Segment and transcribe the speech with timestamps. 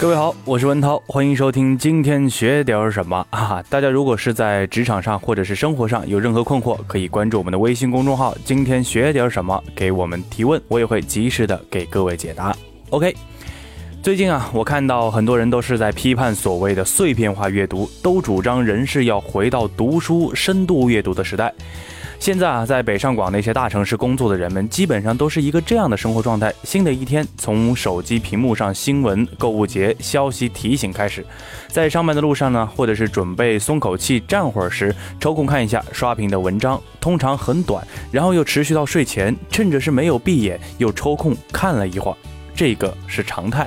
[0.00, 3.62] 各位好，我是文涛，欢迎收听今天学点什么啊！
[3.68, 12.56] 大家如果是在职场上或者是生活上有任何困惑，可以关注我们的微信公众号“今天学点什么”，给我们提问，我也会及时的给各位解答。
[12.88, 13.14] OK，
[14.02, 21.52] 最近啊，我看到很多人都是在批判所谓的碎片化阅读，都主张人是要回到读书深度阅读的时代。
[22.20, 26.52] 现在啊，在北上广那些大城市工作的人们，基本上都是一个这样的生活状态。
[26.64, 31.24] 新的一天，从手机屏幕上新闻、购物节、消息提醒开始，
[31.68, 42.16] 在上班的路上呢，或者是准备松口气、站会儿时，抽空看一下刷屏的文章，通常很短，然后又持续到睡前，趁着是没有闭眼，又抽空看了一会儿，
[42.54, 43.66] 这个是常态。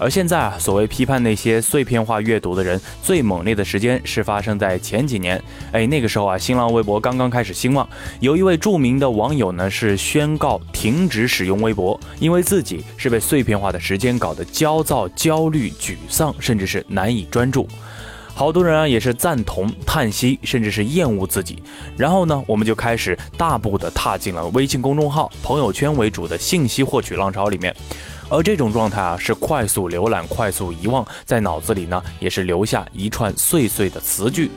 [0.00, 5.40] 而现在啊，所谓批判那些碎片化阅读的人，最猛烈的时间是发生在前几年。
[5.72, 7.86] 哎，那个时候啊，新浪微博刚刚开始兴旺，
[8.18, 17.68] 有一位著名的网友呢，是宣告停止使用微博，因为自己是被碎片化的时间搞得焦躁、焦虑、沮丧，甚至是难以专注。
[18.34, 21.62] 好多人啊，也是赞同、叹息，甚至是厌恶自己。
[21.94, 27.76] 然后呢，我们就开始大步的踏进了微信公众号、朋友圈为主的信息获取浪潮里面。
[28.30, 34.50] 而这种状态啊，是快速浏览、快速遗忘，在脑子里呢，也是留下一串碎碎的词句。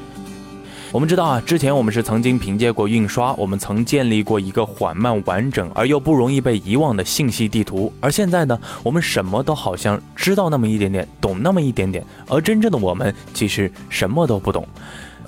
[0.92, 7.92] 我们知道啊，之前我们是曾经凭借过印刷，我们曾建立过一个缓慢、完整而又不容易被遗忘的信息地图。
[8.00, 14.68] 而现在呢，我们什么都好像知道那么一点点，懂那么一点点，而真正的我们其实什么都不懂。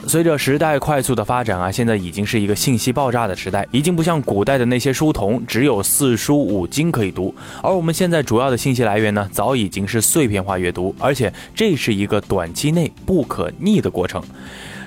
[0.08, 14.24] 随着时代快速的发展啊，现在已经是一个信息爆炸的时代，已经不像古代的那些书童只有四书五经可以读，而我们现在主要的信息来源呢，早已经是碎片化阅读，而且这是一个短期内不可逆的过程。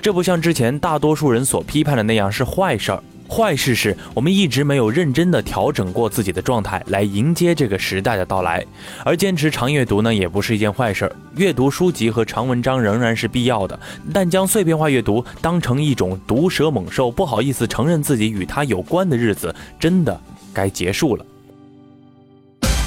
[0.01, 3.03] 这不像之前大多数人所批判的那样是坏事儿。
[3.29, 8.65] 坏事是我们一直没有认真的调整过自己的状态来迎接这个时代的到来，
[9.05, 11.09] 而坚持长阅读呢，也不是一件坏事。
[11.35, 13.79] 阅读书籍和长文章仍然是必要的，
[14.11, 20.19] 但将碎片化阅读当成一种毒蛇猛兽，不好意思承认自己与它有关的日子，真的
[20.51, 21.23] 该结束了。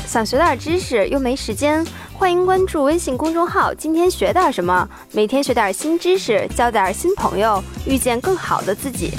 [0.06, 9.12] 想学点知识又没时间，欢迎关注微信公众号“今天学点什么”，每天学点新知识，交点新朋友，遇见更好的自己。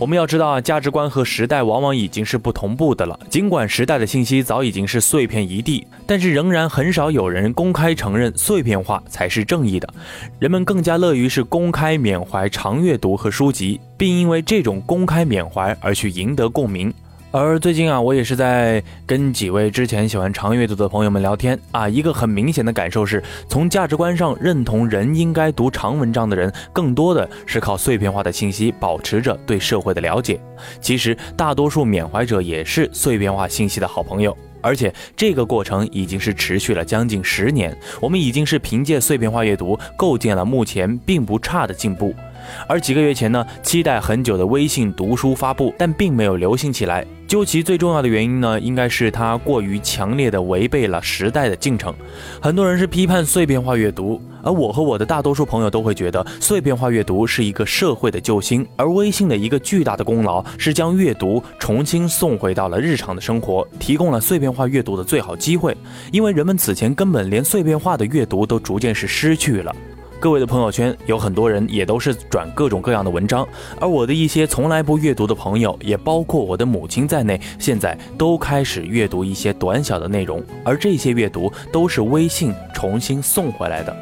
[0.00, 3.18] 我们要知道啊，价值观和时代往往已经是不同步的了。
[3.28, 9.92] 尽管时代的信息早已经是碎片一地，但是仍然很少有人公开承认碎片化才是正义的。
[10.38, 16.94] 人们更加乐于是公开缅怀长阅读和书籍，并因为这种公开缅怀而去赢得共鸣。
[17.30, 30.40] 而最近啊，我也是在跟几位之前喜欢长阅读的朋友们聊天啊，一个很明显的感受是，从价值观上认同人应该读长文章的人，更多的是靠碎片化的信息保持着对社会的了解。
[30.80, 42.14] 其实大多数缅怀者也是碎片化信息的好朋友，而且这个过程已经是持续了将近十年，我们已经是凭借碎片化阅读构建了目前并不差的进步。
[42.66, 47.06] 而几个月前呢，期待很久的微信读书发布，但并没有流行起来。
[47.26, 51.94] 究其最重要的原因呢，应该是它过于强烈的违背了时代的进程。
[52.40, 58.66] 很多人是批判碎片化阅读，而我和我的大多数朋友都会觉得，碎片化阅读是一个社会的救星。
[58.76, 65.76] 而微信的一个巨大的功劳是将阅读重新送回到了日常的生活，提供了碎片化阅读的最好机会。
[66.10, 69.76] 因为人们此前根本连碎片化的阅读都逐渐是失去了。
[70.20, 73.46] 各位的朋友圈有很多人也都是转各种各样的文章，
[73.80, 83.96] 而我的一些从来不阅读的朋友，也包括我的母亲在内，现在都开始阅读一些短小的内容，而这些阅读都是微信重新送回来的。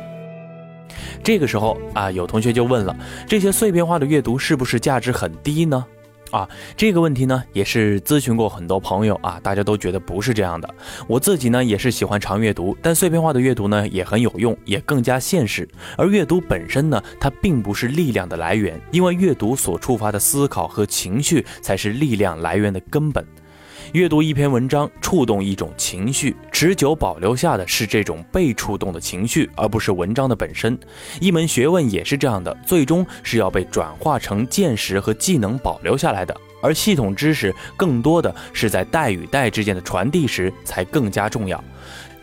[1.23, 2.97] 这个时候啊，有同学就问了：
[3.29, 5.85] 这些碎片化的阅读是不是价值很低呢？
[6.31, 10.75] 啊，这个问题呢，也是咨询过很多朋友啊，大家都觉得不是这样的。
[11.07, 15.69] 我自己呢，也是喜欢长阅读，但碎片化的阅读呢，也很有用，也更加现实。
[15.97, 23.25] 而阅读本身呢，它并不是力量的来源，因为阅读所触发的思考和情绪，才是力量来源的根本。
[23.93, 30.77] 阅读一篇文章，触动一种情绪，持久保留下的是这种被触动的情绪，而不是文章的本身。
[31.21, 36.37] 一门学问也是这样的，最终是要被转化成见识和技能保留下来的。
[36.63, 41.63] 而系统知识更多的是在代与代之间的传递时才更加重要。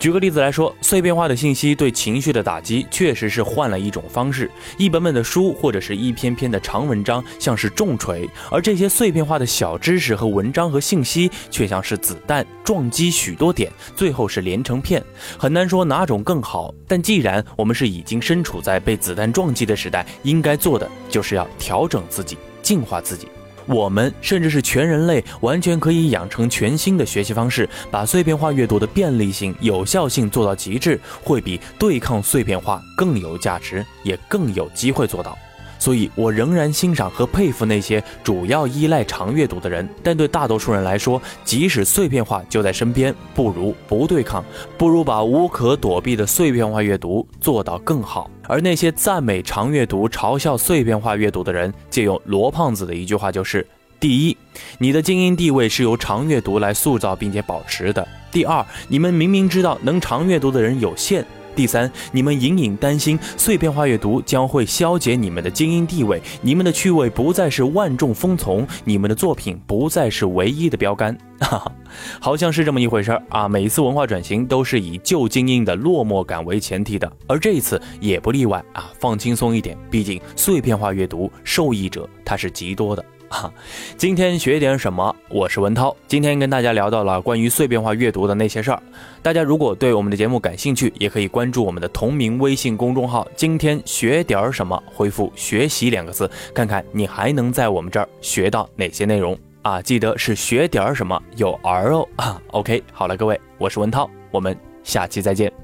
[0.03, 4.51] 举个例子来说，碎片化的信息对情绪的打击确实是换了一种方式。
[4.77, 15.01] 一本本的书或者是一篇篇的长文章像是重锤，而这些碎片化的小知识和文章和信息却像是子弹撞击许多点，最后是连成片。
[15.37, 16.75] 很难说哪种更好。
[16.85, 23.29] 但既然我们是已经身处在被子弹撞击的时代，应该做的就是要调整自己，净化自己。
[23.65, 35.37] 我们甚至是全人类完全可以养成全新的学习方式，把碎片化阅读的便利性、有效性做到极致，会比对抗碎片化更有价值，也更有机会做到。
[35.83, 39.85] 所以，我仍然欣赏和佩服那些主要依赖长阅读的人。
[40.01, 44.41] 但对大多数人来说，即使碎片化就在身边，不如不对抗，
[44.77, 48.31] 不如把无可躲避的碎片化阅读做到更好。
[48.47, 53.67] 而那些赞美长阅读、嘲笑碎片化阅读的人，借用罗胖子的一句话，就是：
[53.99, 54.37] 第一，
[54.77, 58.01] 你的精英地位是由长阅读来塑造并且保持的；
[58.31, 61.25] 第二，你们明明知道能长阅读的人有限。
[61.55, 71.71] 第三，你们隐隐担心碎片化阅读将会消解你们的精英地位，你们的趣味不再是万众风从，你们的作品不再是唯一的标杆，哈哈，
[72.19, 73.47] 好像是这么一回事儿啊！
[73.47, 78.91] 每一次文化转型都是以旧精英的落寞感为前提的，而这一次也不例外啊！
[78.99, 83.05] 放轻松一点，毕竟碎片化阅读受益者他是极多的。
[83.33, 83.51] 哈
[83.97, 85.13] 今天学点什么？
[85.27, 85.95] 我是文涛。
[86.07, 88.79] 今天跟大家聊到了关于碎片化阅读的那些事儿。
[89.23, 93.27] 大家如果对我们的节目感兴趣，也可以关注我们的同名微信公众号。
[93.35, 94.79] 今天学点什么？
[94.93, 99.81] 回复“学习”两个字，看看你还能在我们这儿学到哪些内容啊！
[99.81, 102.39] 记得是学点什么，有儿哦啊。
[102.51, 105.62] OK，好了，各位，我是文涛，我们下期再见。